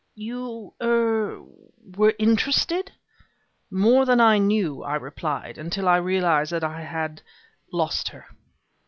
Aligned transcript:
"You 0.15 0.73
er 0.81 1.43
were 1.95 2.15
interested?" 2.17 2.91
"More 3.69 4.03
than 4.03 4.19
I 4.19 4.39
knew," 4.39 4.81
I 4.81 4.95
replied, 4.95 5.59
"until 5.59 5.87
I 5.87 5.97
realized 5.97 6.51
that 6.53 6.63
I 6.63 6.81
had 6.81 7.21
lost 7.71 8.07
her." 8.07 8.25